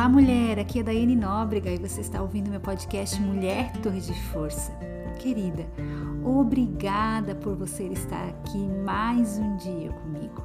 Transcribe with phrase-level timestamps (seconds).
[0.00, 0.58] Olá, mulher!
[0.58, 4.72] Aqui é Daiane Nóbrega e você está ouvindo meu podcast Mulher Torre de Força.
[5.18, 5.66] Querida,
[6.24, 10.42] obrigada por você estar aqui mais um dia comigo,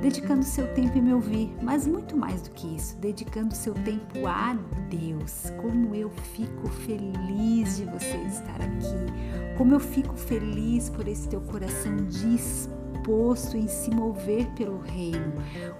[0.00, 4.24] dedicando seu tempo em me ouvir, mas muito mais do que isso, dedicando seu tempo
[4.24, 4.56] a
[4.88, 5.52] Deus.
[5.60, 11.40] Como eu fico feliz de você estar aqui, como eu fico feliz por esse teu
[11.40, 15.32] coração disposto disposto em se mover pelo reino.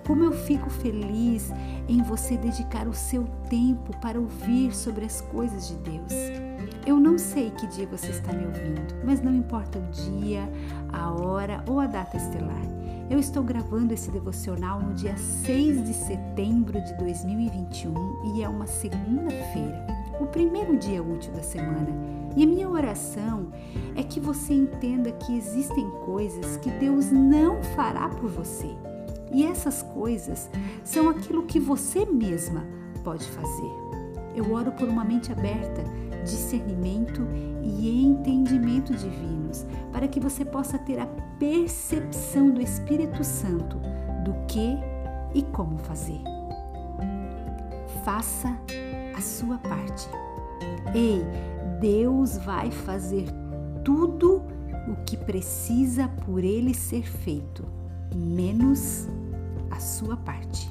[0.06, 1.52] Como eu fico feliz
[1.88, 6.12] em você dedicar o seu tempo para ouvir sobre as coisas de Deus.
[6.84, 10.48] Eu não sei que dia você está me ouvindo, mas não importa o dia,
[10.92, 12.62] a hora ou a data estelar.
[13.08, 18.66] Eu estou gravando esse devocional no dia 6 de setembro de 2021 e é uma
[18.66, 19.86] segunda-feira,
[20.22, 21.88] o primeiro dia útil da semana.
[22.36, 23.48] E a minha oração
[23.94, 28.70] é que você entenda que existem coisas que Deus não fará por você.
[29.32, 30.50] E essas coisas
[30.84, 32.66] são aquilo que você mesma
[33.04, 33.70] pode fazer.
[34.34, 35.84] Eu oro por uma mente aberta,
[36.24, 37.26] discernimento
[37.62, 41.06] e entendimento divinos, para que você possa ter a
[41.38, 43.76] percepção do Espírito Santo
[44.24, 44.78] do que
[45.34, 46.20] e como fazer.
[48.04, 48.56] Faça
[49.22, 50.08] sua parte.
[50.94, 51.22] Ei,
[51.80, 53.26] Deus vai fazer
[53.84, 54.42] tudo
[54.88, 57.64] o que precisa por ele ser feito,
[58.14, 59.08] menos
[59.70, 60.70] a sua parte.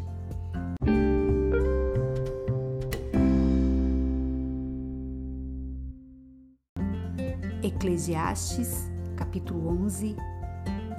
[7.64, 10.16] Eclesiastes, capítulo 11,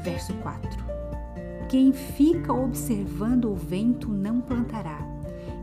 [0.03, 0.69] verso 4.
[1.69, 5.02] Quem fica observando o vento não plantará,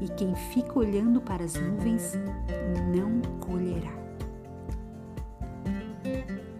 [0.02, 2.14] e quem fica olhando para as nuvens
[2.94, 3.94] não colherá.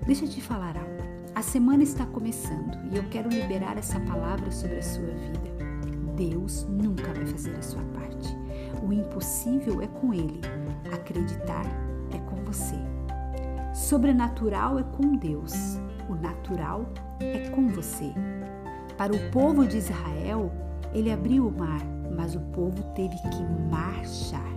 [0.06, 0.90] Deixa eu te falar algo.
[1.36, 5.50] A semana está começando e eu quero liberar essa palavra sobre a sua vida.
[6.16, 8.36] Deus nunca vai fazer a sua parte.
[8.84, 10.42] O impossível é com Ele.
[10.94, 11.66] Acreditar
[12.12, 12.76] é com você.
[13.74, 15.80] Sobrenatural é com Deus.
[16.10, 18.12] O natural é com você.
[18.98, 20.52] Para o povo de Israel,
[20.94, 21.82] ele abriu o mar,
[22.16, 24.50] mas o povo teve que marchar.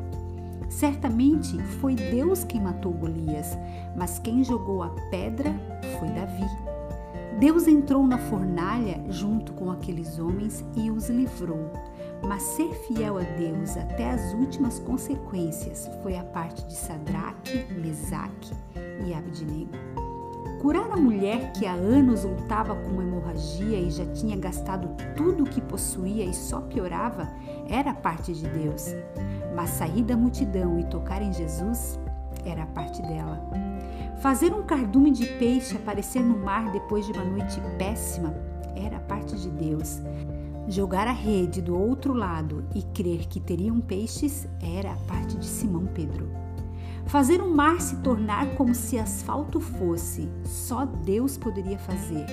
[0.68, 3.56] Certamente foi Deus quem matou Golias,
[3.96, 5.54] mas quem jogou a pedra
[5.98, 6.72] foi Davi.
[7.38, 11.70] Deus entrou na fornalha junto com aqueles homens e os livrou.
[12.26, 18.52] Mas ser fiel a Deus até as últimas consequências foi a parte de Sadraque, Mesaque
[19.06, 20.11] e Abednego.
[20.62, 25.44] Curar a mulher que há anos lutava com uma hemorragia e já tinha gastado tudo
[25.44, 27.28] o que possuía e só piorava
[27.68, 28.94] era parte de Deus
[29.54, 31.98] mas sair da multidão e tocar em Jesus
[32.44, 33.40] era parte dela.
[34.20, 38.34] Fazer um cardume de peixe aparecer no mar depois de uma noite péssima
[38.74, 40.00] era parte de Deus.
[40.68, 45.44] Jogar a rede do outro lado e crer que teriam peixes era a parte de
[45.44, 46.30] Simão Pedro.
[47.12, 52.24] Fazer um mar se tornar como se asfalto fosse, só Deus poderia fazer.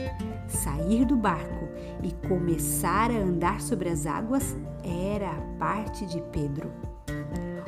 [0.47, 1.67] Sair do barco
[2.01, 6.71] e começar a andar sobre as águas era a parte de Pedro.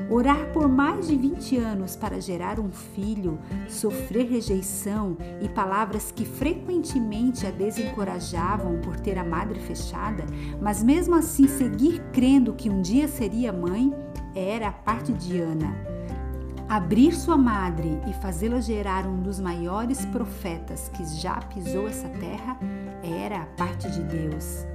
[0.09, 6.23] Orar por mais de 20 anos para gerar um filho, sofrer rejeição e palavras que
[6.23, 10.23] frequentemente a desencorajavam por ter a madre fechada,
[10.61, 13.94] mas mesmo assim seguir crendo que um dia seria mãe,
[14.33, 16.00] era a parte de Ana.
[16.71, 22.57] Abrir sua madre e fazê-la gerar um dos maiores profetas que já pisou essa terra
[23.03, 24.65] era a parte de Deus.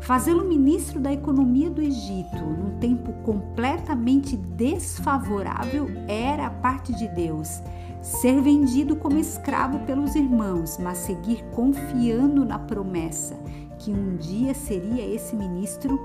[0.00, 7.60] Fazê-lo ministro da economia do Egito num tempo completamente desfavorável era a parte de Deus.
[8.00, 13.34] Ser vendido como escravo pelos irmãos, mas seguir confiando na promessa
[13.80, 15.98] que um dia seria esse ministro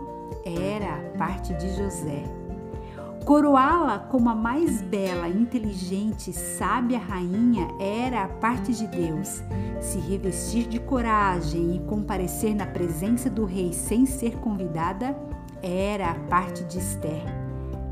[0.44, 2.39] era a parte de José.
[3.30, 9.44] Coroá-la como a mais bela, inteligente, sábia rainha era a parte de Deus.
[9.80, 15.16] Se revestir de coragem e comparecer na presença do rei sem ser convidada
[15.62, 17.22] era a parte de Esther.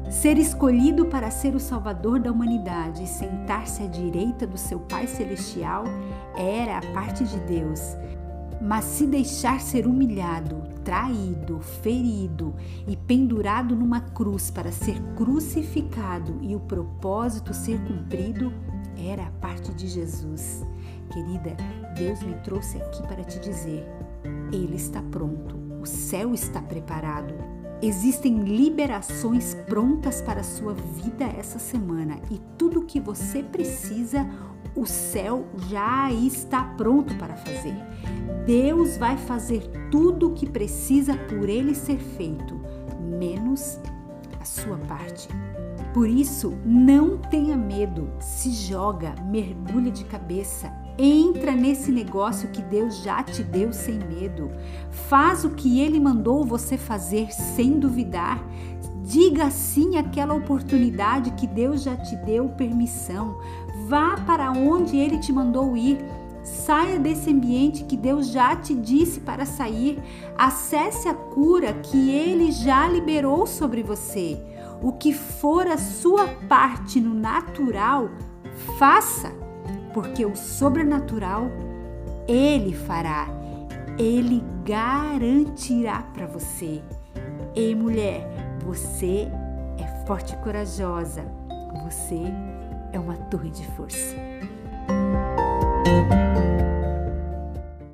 [0.10, 5.06] Ser escolhido para ser o salvador da humanidade e sentar-se à direita do seu Pai
[5.06, 5.84] Celestial
[6.36, 7.96] era a parte de Deus.
[8.62, 12.56] Mas se deixar ser humilhado, traído, ferido
[12.88, 18.52] e pendurado numa cruz para ser crucificado e o propósito ser cumprido,
[18.98, 20.66] era a parte de Jesus.
[21.12, 21.56] Querida,
[21.96, 23.86] Deus me trouxe aqui para te dizer:
[24.52, 27.34] Ele está pronto, o céu está preparado.
[27.80, 34.28] Existem liberações prontas para a sua vida essa semana e tudo o que você precisa,
[34.78, 37.76] o céu já está pronto para fazer.
[38.46, 42.60] Deus vai fazer tudo o que precisa por ele ser feito,
[43.02, 43.80] menos
[44.40, 45.28] a sua parte.
[45.94, 53.02] Por isso, não tenha medo, se joga, mergulha de cabeça, entra nesse negócio que Deus
[53.02, 54.52] já te deu sem medo.
[54.92, 58.44] Faz o que ele mandou você fazer sem duvidar.
[59.04, 63.40] Diga sim àquela oportunidade que Deus já te deu permissão.
[63.88, 65.98] Vá para onde ele te mandou ir.
[66.44, 69.98] Saia desse ambiente que Deus já te disse para sair.
[70.38, 74.38] Acesse a cura que ele já liberou sobre você.
[74.82, 78.10] O que for a sua parte no natural,
[78.78, 79.32] faça,
[79.94, 81.50] porque o sobrenatural
[82.28, 83.28] ele fará.
[83.98, 86.82] Ele garantirá para você.
[87.56, 88.28] Ei, mulher,
[88.66, 89.30] você
[89.78, 91.24] é forte e corajosa.
[91.86, 92.22] Você
[92.92, 94.16] é uma torre de força.